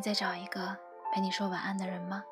[0.00, 0.74] 你在找一个
[1.12, 2.24] 陪你说晚安的人吗？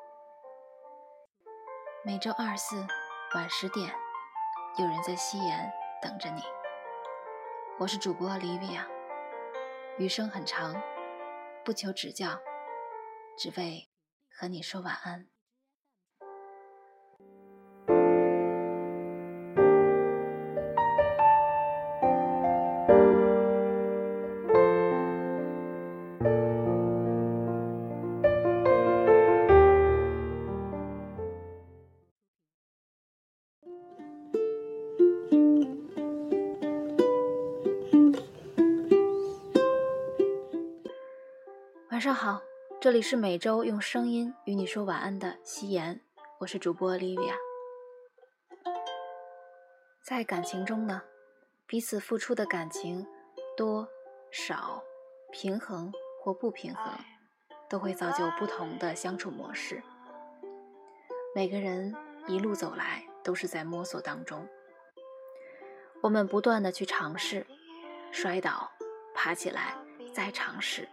[2.03, 2.83] 每周二四
[3.35, 3.93] 晚十点，
[4.79, 5.71] 有人在夕颜
[6.01, 6.41] 等着你。
[7.77, 8.87] 我是主播 Livia，
[9.99, 10.81] 余生很长，
[11.63, 12.39] 不求指教，
[13.37, 13.87] 只为
[14.31, 15.27] 和你说晚安。
[42.89, 46.01] 这里是每周用声音与你说晚安的夕颜，
[46.39, 47.35] 我是主播 Livia。
[50.01, 51.03] 在感情中呢，
[51.67, 53.05] 彼此付出的感情
[53.55, 53.87] 多
[54.31, 54.81] 少、
[55.31, 56.91] 平衡或不平衡，
[57.69, 59.83] 都会造就不同的相处模式。
[61.35, 61.95] 每个人
[62.27, 64.49] 一路走来都是在摸索当中，
[66.01, 67.45] 我们不断的去尝试，
[68.11, 68.71] 摔倒，
[69.13, 69.77] 爬起来，
[70.11, 70.89] 再尝试。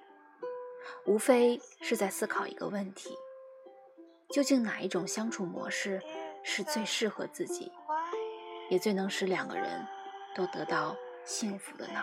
[1.06, 3.10] 无非是在思考一个问题：
[4.30, 6.02] 究竟哪一种相处模式
[6.42, 7.70] 是最适合自己，
[8.68, 9.86] 也最能使两个人
[10.34, 12.02] 都得到幸福的呢？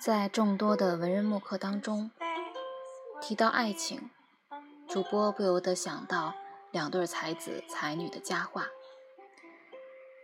[0.00, 2.10] 在众多的文人墨客当中，
[3.22, 4.10] 提到爱情，
[4.86, 6.34] 主播不由得想到
[6.72, 8.66] 两对才子才女的佳话。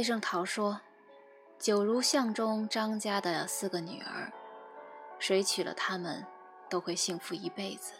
[0.00, 0.80] 叶圣陶说
[1.60, 4.32] ：“九如巷中张家的四个女儿，
[5.18, 6.24] 谁娶了她们，
[6.70, 7.92] 都会幸福一辈子。”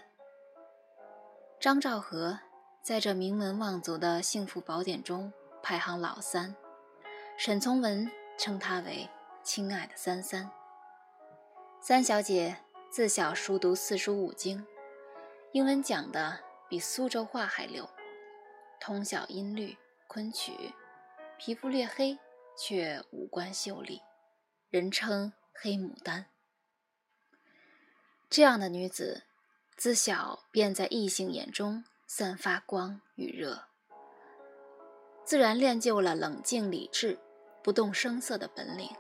[1.61, 2.39] 张兆和
[2.83, 5.31] 在这名门望族的幸福宝典中
[5.63, 6.57] 排行老三，
[7.37, 9.07] 沈从文称她为
[9.45, 10.51] “亲爱的三三”。
[11.83, 12.57] 三小姐
[12.89, 14.67] 自小熟读四书五经，
[15.53, 17.87] 英文讲的比苏州话还溜，
[18.81, 20.73] 通晓音律、昆曲。
[21.43, 22.19] 皮肤略黑，
[22.55, 24.03] 却五官秀丽，
[24.69, 26.27] 人称“黑牡丹”。
[28.29, 29.23] 这样的女子，
[29.75, 33.65] 自小便在异性眼中散发光与热，
[35.25, 37.19] 自然练就了冷静理智、
[37.65, 38.95] 不动声色的本领。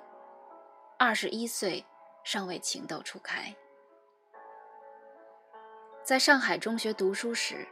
[0.98, 1.84] 二十一岁，
[2.24, 3.54] 尚未情窦初开。
[6.02, 7.68] 在上海中学读书时，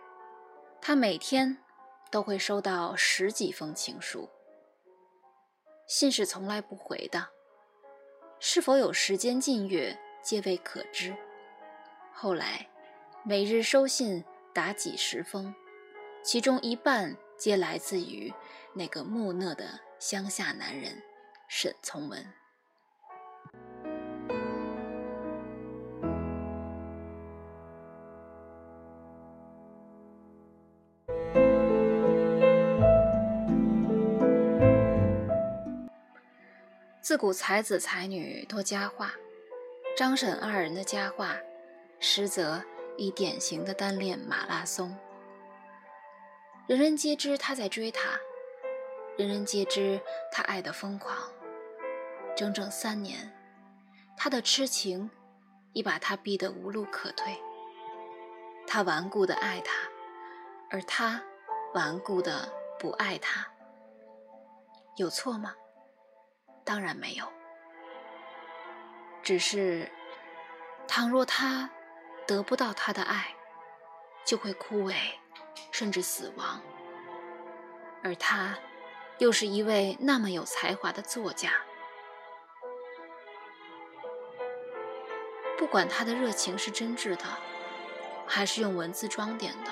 [0.78, 1.56] 她每天
[2.10, 4.28] 都会收到十几封情书。
[5.88, 7.30] 信是从来不回的，
[8.38, 11.16] 是否有时间近月，皆未可知。
[12.12, 12.68] 后来，
[13.24, 14.22] 每日收信
[14.52, 15.54] 达几十封，
[16.22, 18.30] 其中一半皆来自于
[18.74, 21.02] 那个木讷的乡下男人
[21.48, 22.22] 沈从文。
[37.08, 39.14] 自古才子才女多佳话，
[39.96, 41.38] 张沈二人的佳话，
[41.98, 42.62] 实则
[42.98, 44.94] 一典型的单恋马拉松。
[46.66, 48.10] 人人皆知他在追她，
[49.16, 49.98] 人人皆知
[50.30, 51.16] 他爱得疯狂。
[52.36, 53.32] 整整三年，
[54.14, 55.10] 他的痴情
[55.72, 57.34] 已把他逼得无路可退。
[58.66, 59.72] 他顽固的爱他，
[60.68, 61.24] 而他
[61.72, 63.50] 顽固的不爱他，
[64.96, 65.54] 有错吗？
[66.68, 67.24] 当然没有，
[69.22, 69.90] 只是，
[70.86, 71.70] 倘若他
[72.26, 73.34] 得不到他的爱，
[74.22, 74.94] 就会枯萎，
[75.72, 76.60] 甚至死亡。
[78.04, 78.58] 而他，
[79.16, 81.52] 又是一位那么有才华的作家，
[85.56, 87.24] 不管他的热情是真挚的，
[88.26, 89.70] 还是用文字装点的，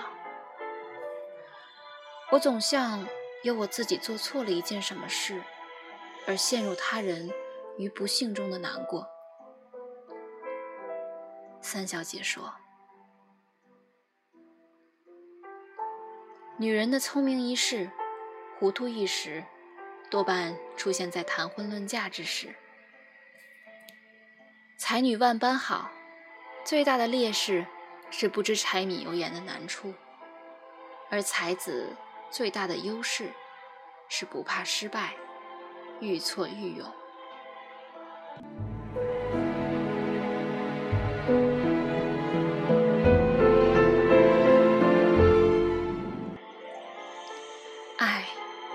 [2.30, 3.06] 我总像
[3.42, 5.42] 有我自己做错了一件什么事。
[6.26, 7.30] 而陷入他人
[7.78, 9.06] 于不幸中的难过。
[11.60, 12.52] 三小姐说
[16.58, 17.90] ：“女人的聪明一世，
[18.58, 19.44] 糊涂一时，
[20.10, 22.54] 多半出现在谈婚论嫁之时。
[24.78, 25.90] 才女万般好，
[26.64, 27.66] 最大的劣势
[28.10, 29.92] 是不知柴米油盐的难处；
[31.10, 31.96] 而才子
[32.30, 33.32] 最大的优势
[34.08, 35.14] 是不怕失败，
[36.00, 36.86] 愈挫愈勇。”
[47.98, 48.24] 爱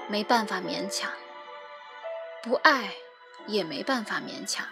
[0.07, 1.11] 没办法勉强，
[2.43, 2.91] 不爱
[3.47, 4.65] 也没办法勉强。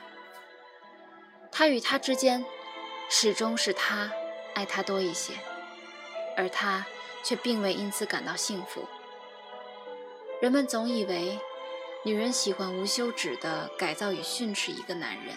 [1.52, 2.44] 他与他之间，
[3.10, 4.12] 始终是他
[4.56, 5.34] 爱他多一些，
[6.36, 6.86] 而他
[7.24, 8.86] 却并未因此感到幸福。
[10.42, 11.40] 人们总以为，
[12.04, 15.36] 女人喜欢无休止地改造与训斥一个男人，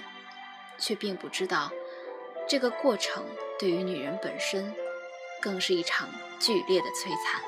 [0.78, 1.72] 却并不知道，
[2.48, 3.26] 这个过程
[3.58, 4.72] 对于女人本身，
[5.40, 7.42] 更是一场剧烈的摧残。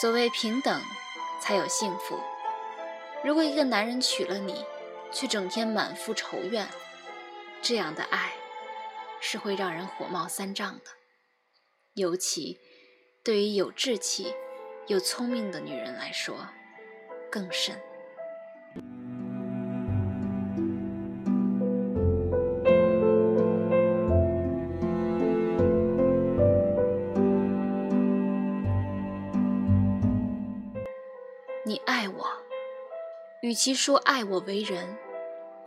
[0.00, 0.82] 所谓平等，
[1.40, 2.20] 才有幸福。
[3.24, 4.64] 如果一个男人娶了你，
[5.10, 6.68] 却整天满腹仇怨，
[7.62, 8.34] 这样的爱
[9.18, 10.90] 是会让人火冒三丈的。
[11.94, 12.60] 尤其
[13.24, 14.34] 对于有志气
[14.86, 16.46] 又聪明的女人来说，
[17.30, 17.74] 更甚。
[33.42, 34.96] 与其说爱我为人，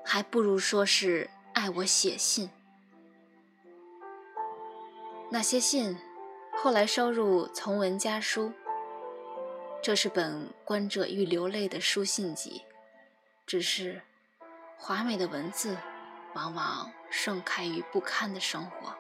[0.05, 2.49] 还不如说是爱我写信。
[5.29, 5.97] 那些信
[6.55, 8.45] 后来收入《从文家书》，
[9.83, 12.63] 这是本观者欲流泪的书信集。
[13.45, 14.01] 只是
[14.77, 15.77] 华美的文字，
[16.33, 18.95] 往往盛开于不堪的生活；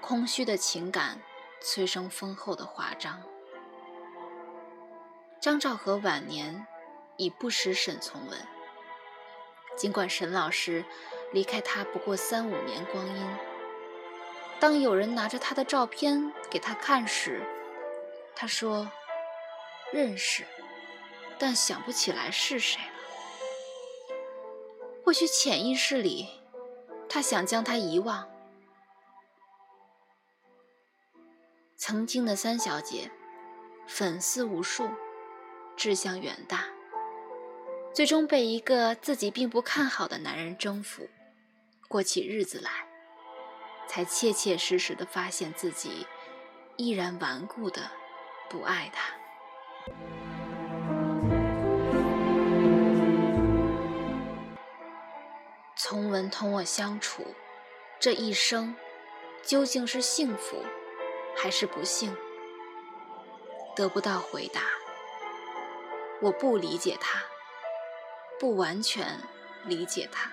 [0.00, 1.22] 空虚的情感，
[1.62, 3.22] 催生丰厚的华章。
[5.40, 6.66] 张兆和晚年。
[7.16, 8.38] 已不识沈从文。
[9.76, 10.82] 尽管沈老师
[11.34, 13.36] 离开他不过三五年光阴，
[14.58, 17.42] 当有人拿着他的照片给他看时，
[18.34, 18.90] 他说
[19.92, 20.46] ：“认识，
[21.38, 22.88] 但想不起来是谁了。
[25.04, 26.28] 或许潜意识里，
[27.08, 28.30] 他想将他遗忘。”
[31.76, 33.10] 曾经的三小姐，
[33.88, 34.88] 粉丝无数，
[35.76, 36.66] 志向远大。
[37.92, 41.08] 最终被一个自己并不看好的男人征服，
[41.88, 42.70] 过起日子来，
[43.88, 46.06] 才切切实实的发现自己
[46.76, 47.90] 依然顽固的
[48.48, 49.19] 不爱他。
[55.76, 57.34] 从文同我相处，
[57.98, 58.74] 这一生
[59.42, 60.64] 究竟是幸福
[61.36, 62.16] 还是不幸？
[63.74, 64.62] 得不到回答。
[66.20, 67.20] 我不理解他。
[68.38, 69.20] 不完全
[69.66, 70.30] 理解他，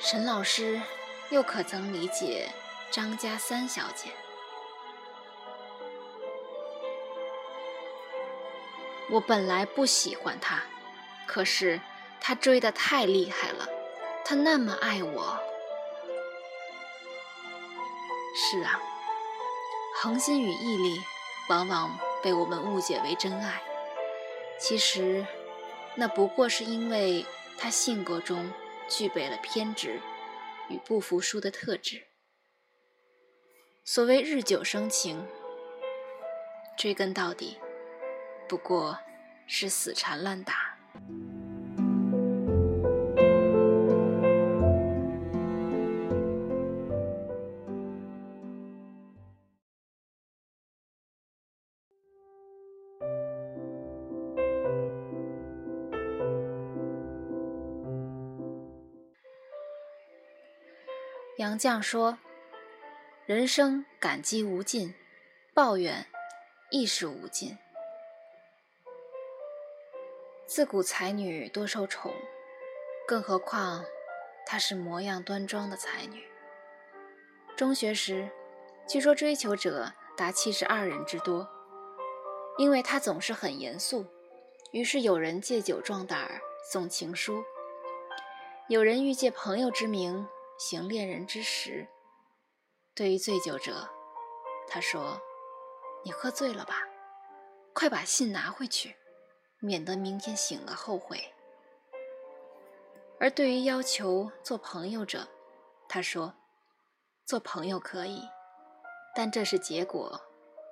[0.00, 0.80] 沈老师
[1.30, 2.48] 又可曾理解
[2.90, 4.10] 张家三小姐？
[9.12, 10.62] 我本来不喜欢他，
[11.26, 11.78] 可是
[12.18, 13.68] 他追得太厉害了，
[14.24, 15.38] 他那么爱我。
[18.34, 18.80] 是啊，
[20.00, 20.98] 恒心与毅力
[21.50, 23.62] 往往被我们误解为真爱。
[24.58, 25.26] 其实，
[25.94, 27.26] 那不过是因为
[27.58, 28.50] 他性格中
[28.88, 30.00] 具备了偏执
[30.70, 32.04] 与不服输的特质。
[33.84, 35.26] 所谓日久生情，
[36.78, 37.58] 追根到底，
[38.52, 38.98] 不过
[39.46, 40.76] 是死缠烂打。
[61.38, 62.18] 杨绛说
[63.24, 64.92] ：“人生感激无尽，
[65.54, 66.06] 抱怨
[66.70, 67.56] 亦是无尽。
[70.54, 72.12] 自古才女多受宠，
[73.08, 73.82] 更何况
[74.44, 76.26] 她是模样端庄的才女。
[77.56, 78.28] 中学时，
[78.86, 81.48] 据说追求者达七十二人之多，
[82.58, 84.04] 因为她总是很严肃。
[84.72, 87.42] 于是有人借酒壮胆儿送情书，
[88.68, 90.28] 有人欲借朋友之名。”
[90.60, 91.88] 行恋人之实。
[92.94, 93.88] 对于醉酒者，
[94.68, 95.18] 他说
[96.04, 96.86] ：“你喝醉了吧？
[97.72, 98.94] 快把信拿回去，
[99.62, 101.32] 免得明天醒了后悔。”
[103.18, 105.28] 而对于要求做朋友者，
[105.88, 106.34] 他说
[107.24, 108.28] ：“做朋友可以，
[109.14, 110.20] 但这是结果，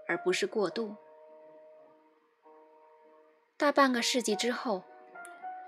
[0.09, 0.97] 而不是过渡。”
[3.57, 4.83] 大半个世纪之后，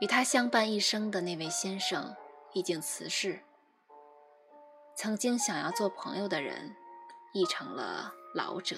[0.00, 2.16] 与他相伴一生的那位先生
[2.52, 3.40] 已经辞世。
[4.96, 6.74] 曾经想要做朋友的人，
[7.32, 8.76] 亦成了老者。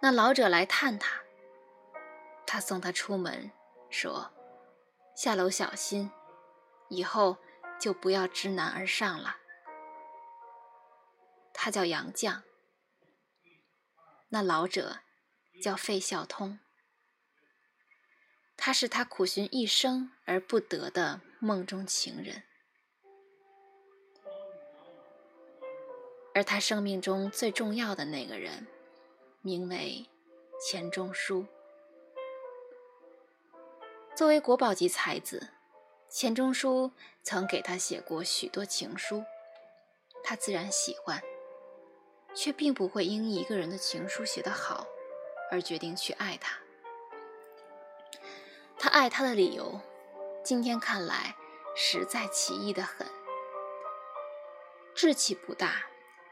[0.00, 1.20] 那老者来探他，
[2.46, 3.50] 他送他出门，
[3.90, 4.32] 说
[5.16, 6.10] ：“下楼小心，
[6.88, 7.38] 以后
[7.80, 9.38] 就不要知难而上了。”
[11.52, 12.42] 他叫杨绛，
[14.28, 15.00] 那老者
[15.62, 16.60] 叫费孝通。
[18.56, 22.42] 他是他苦寻一生而不得的梦中情人，
[26.34, 28.66] 而他生命中最重要的那个人，
[29.42, 30.08] 名为
[30.60, 31.46] 钱钟书。
[34.16, 35.50] 作为国宝级才子，
[36.08, 36.90] 钱钟书
[37.22, 39.22] 曾给他写过许多情书，
[40.24, 41.22] 他自然喜欢，
[42.34, 44.86] 却并不会因一个人的情书写得好
[45.50, 46.56] 而决定去爱他。
[48.78, 49.78] 他爱他的理由，
[50.42, 51.36] 今天看来
[51.76, 53.06] 实在奇异的很。
[54.94, 55.82] 志气不大，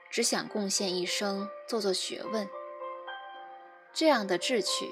[0.09, 2.49] 只想贡献一生做做学问。
[3.93, 4.91] 这样的志趣，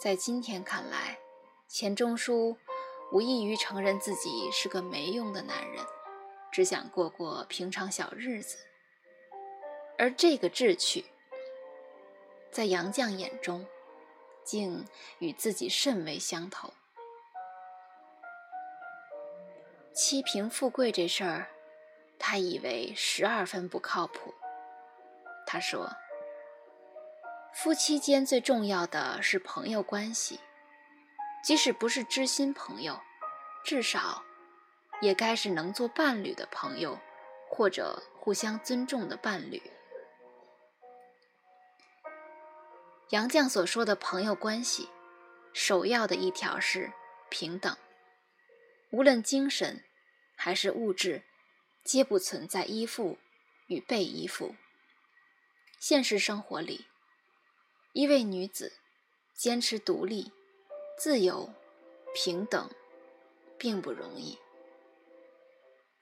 [0.00, 1.20] 在今天看来，
[1.68, 2.56] 钱钟书
[3.12, 5.84] 无异于承认自己是个没用的男人，
[6.52, 8.56] 只想过过平常小日子。
[9.98, 11.04] 而这个志趣，
[12.50, 13.66] 在杨绛眼中，
[14.44, 14.86] 竟
[15.18, 16.72] 与自己甚为相投。
[19.92, 21.48] 妻贫富贵这事儿，
[22.18, 24.32] 他以为十二分不靠谱。
[25.46, 25.90] 他说
[27.54, 30.40] ：“夫妻间最重要的是朋友关系，
[31.46, 33.00] 即使不是知心朋友，
[33.64, 34.24] 至少
[35.00, 36.98] 也该是能做伴侣的朋友，
[37.48, 39.62] 或者互相尊重的伴侣。”
[43.10, 44.88] 杨绛所说的朋友关系，
[45.52, 46.92] 首要的一条是
[47.30, 47.76] 平等，
[48.90, 49.84] 无论精神
[50.34, 51.22] 还是物质，
[51.84, 53.20] 皆不存在依附
[53.68, 54.56] 与被依附。
[55.78, 56.86] 现实生活里，
[57.92, 58.72] 一位女子
[59.32, 60.32] 坚持独立、
[60.96, 61.48] 自由、
[62.14, 62.70] 平等，
[63.58, 64.38] 并不容易。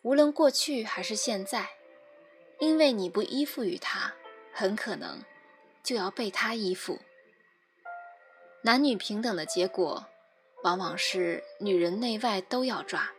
[0.03, 1.69] 无论过去还是现在，
[2.59, 4.15] 因为你不依附于他，
[4.53, 5.23] 很可能。
[5.83, 6.99] 就要被他依附。
[8.63, 10.07] 男女平等的结果，
[10.63, 13.13] 往往是女人内外都要抓，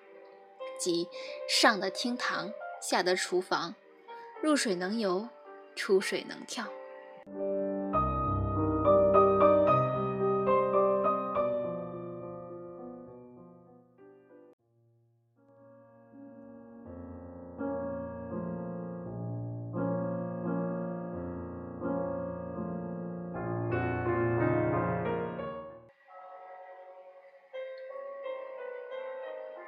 [0.79, 1.08] 即
[1.48, 2.51] 上得厅堂，
[2.82, 3.75] 下得厨房，
[4.41, 5.29] 入水能游，
[5.75, 6.65] 出水能跳。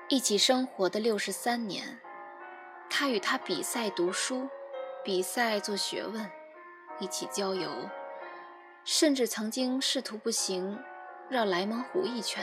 [0.10, 2.00] 一起生活的六十三年，
[2.90, 4.48] 他与他比赛读书，
[5.04, 6.32] 比赛做学问，
[6.98, 7.70] 一起郊游，
[8.86, 10.82] 甚至曾经仕途不行，
[11.30, 12.42] 绕莱蒙湖一圈。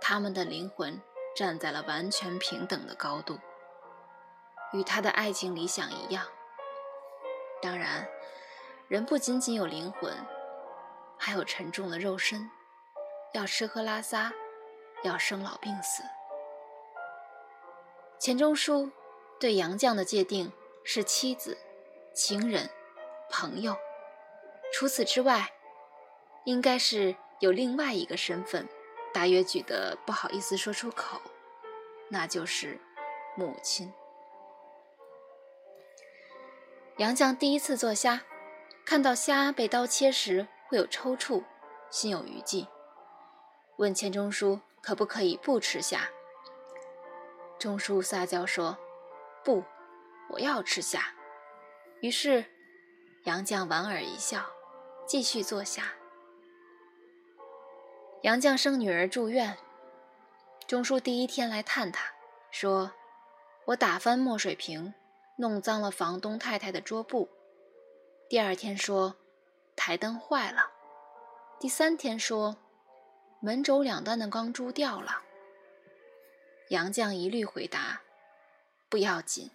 [0.00, 1.02] 他们的灵魂
[1.34, 3.40] 站在了完全平等的高度，
[4.72, 6.24] 与他的爱情理想一样。
[7.60, 8.06] 当然，
[8.86, 10.14] 人不仅仅有灵魂，
[11.18, 12.48] 还有沉重的肉身，
[13.32, 14.32] 要吃喝拉撒。
[15.02, 16.02] 要生老病死。
[18.18, 18.90] 钱钟书
[19.38, 20.50] 对杨绛的界定
[20.84, 21.58] 是妻子、
[22.14, 22.70] 情人、
[23.30, 23.76] 朋友，
[24.72, 25.52] 除此之外，
[26.44, 28.66] 应该是有另外一个身份，
[29.12, 31.20] 大约举得不好意思说出口，
[32.08, 32.80] 那就是
[33.36, 33.92] 母亲。
[36.96, 38.22] 杨绛第一次做虾，
[38.86, 41.44] 看到虾被刀切时会有抽搐，
[41.90, 42.66] 心有余悸，
[43.76, 44.60] 问钱钟书。
[44.86, 46.08] 可不可以不吃虾？
[47.58, 48.78] 钟叔撒娇说
[49.42, 49.64] ：“不，
[50.30, 51.12] 我要吃虾。”
[52.00, 52.44] 于是
[53.24, 54.46] 杨绛莞尔一笑，
[55.04, 55.92] 继续坐下。
[58.22, 59.58] 杨绛生女儿住院，
[60.68, 62.12] 钟叔第一天来探她，
[62.52, 62.92] 说
[63.66, 64.94] ：“我打翻墨水瓶，
[65.38, 67.28] 弄脏了房东太太的桌布。”
[68.30, 69.16] 第二天说
[69.74, 70.70] ：“台灯坏了。”
[71.58, 72.56] 第三天说。
[73.40, 75.22] 门轴两端的钢珠掉了。
[76.68, 78.02] 杨绛一律回答
[78.88, 79.50] ：“不要紧。”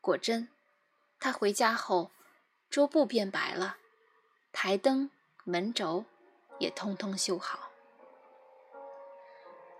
[0.00, 0.48] 果真，
[1.18, 2.10] 他回家后，
[2.70, 3.76] 桌布变白了，
[4.52, 5.10] 台灯、
[5.44, 6.04] 门轴
[6.58, 7.70] 也通通修好。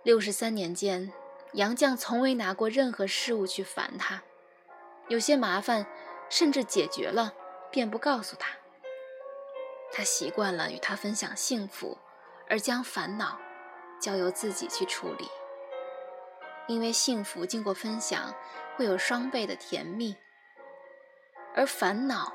[0.03, 1.13] 六十三年间，
[1.53, 4.23] 杨绛从未拿过任何事物去烦他，
[5.07, 5.85] 有些麻烦
[6.29, 7.33] 甚至解决了
[7.71, 8.57] 便不告诉他。
[9.91, 11.97] 他习惯了与他分享幸福，
[12.49, 13.39] 而将烦恼
[13.99, 15.29] 交由自己去处理。
[16.67, 18.33] 因为幸福经过分享
[18.75, 20.15] 会有双倍的甜蜜，
[21.55, 22.33] 而烦恼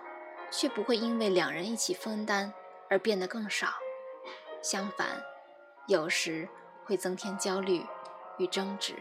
[0.50, 2.52] 却不会因为两人一起分担
[2.90, 3.68] 而变得更少，
[4.62, 5.22] 相反，
[5.86, 6.48] 有时
[6.84, 7.84] 会增添焦虑
[8.36, 8.94] 与争执。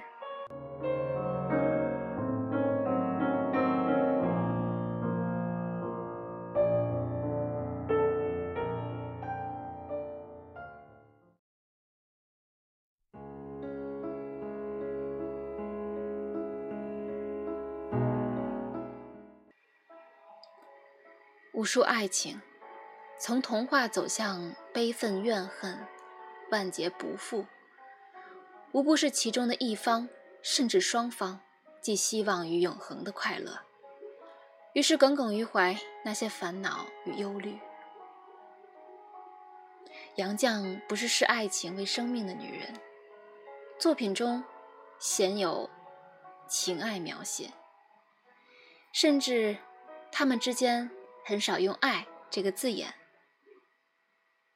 [21.57, 22.39] 无数爱情，
[23.17, 25.87] 从童话走向悲愤怨恨、
[26.51, 27.47] 万劫不复，
[28.73, 30.07] 无不是其中的一方，
[30.43, 31.41] 甚至双方，
[31.81, 33.59] 寄希望于永恒的快乐，
[34.73, 37.57] 于是耿耿于怀那些烦恼与忧虑。
[40.17, 42.71] 杨绛不是视爱情为生命的女人，
[43.79, 44.43] 作品中
[44.99, 45.67] 鲜有
[46.47, 47.51] 情爱描写，
[48.91, 49.57] 甚至
[50.11, 50.91] 他们之间。
[51.27, 52.93] 很少用“爱”这个字眼，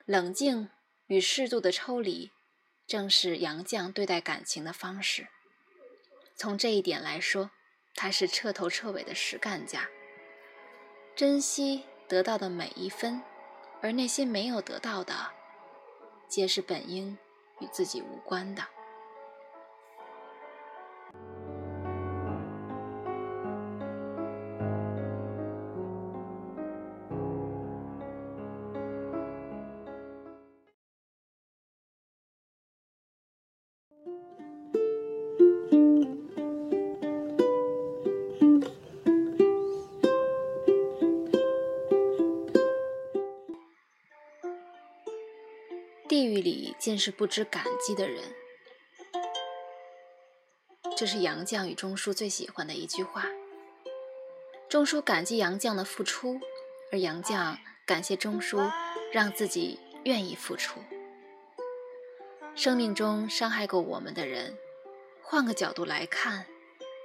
[0.05, 0.69] 冷静
[1.07, 2.31] 与适度的抽离，
[2.87, 5.27] 正是杨绛对待感情的方式。
[6.33, 7.51] 从这一点来说，
[7.93, 9.89] 他是彻头彻尾的实干家，
[11.13, 13.21] 珍惜得到的每一分，
[13.81, 15.33] 而那些没有得到的，
[16.29, 17.17] 皆是本应
[17.59, 18.65] 与自己无关的。
[46.11, 48.21] 地狱里尽是不知感激的人，
[50.97, 53.23] 这是杨绛与钟书最喜欢的一句话。
[54.67, 56.37] 钟书感激杨绛的付出，
[56.91, 58.59] 而杨绛感谢钟书
[59.13, 60.81] 让自己愿意付出。
[62.55, 64.57] 生命中伤害过我们的人，
[65.21, 66.45] 换个角度来看，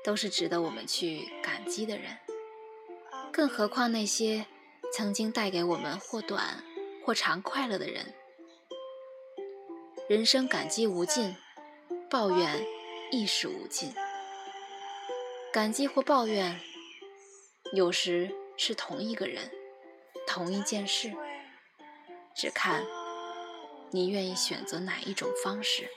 [0.03, 2.07] 都是值得我们去感激的人。
[3.33, 4.47] 更何况那些
[4.93, 6.65] 曾经带给我们或短
[7.05, 8.13] 或长快乐的人。
[10.09, 11.35] 人生感激无尽，
[12.09, 12.65] 抱怨
[13.11, 13.93] 亦是无尽。
[15.53, 16.61] 感激或抱怨，
[17.73, 19.51] 有时是同一个人，
[20.25, 21.13] 同一件事，
[22.37, 22.85] 只看
[23.91, 25.89] 你愿意选择哪一种方式。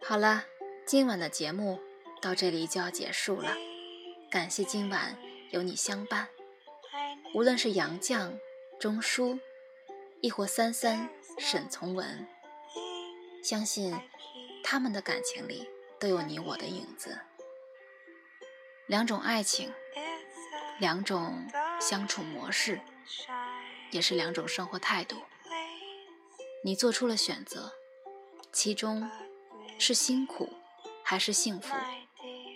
[0.00, 0.42] 好了，
[0.84, 1.78] 今晚的节目
[2.20, 3.56] 到这里就要结束了，
[4.28, 5.16] 感谢今晚。
[5.50, 6.28] 有你相伴，
[7.34, 8.38] 无论是杨绛、
[8.78, 9.38] 钟书，
[10.20, 12.26] 亦或三三、沈从文，
[13.42, 13.92] 相信
[14.62, 17.18] 他们的感情里都有你我的影子。
[18.86, 19.72] 两种爱情，
[20.78, 21.48] 两种
[21.80, 22.80] 相处模式，
[23.90, 25.16] 也是两种生活态度。
[26.62, 27.72] 你做出了选择，
[28.52, 29.10] 其中
[29.80, 30.52] 是辛苦
[31.02, 31.74] 还是幸福，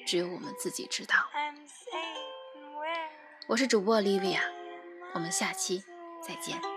[0.07, 1.24] 只有我们自己知道。
[3.47, 4.39] 我是主播 Livia，
[5.13, 5.85] 我们下期
[6.27, 6.74] 再见。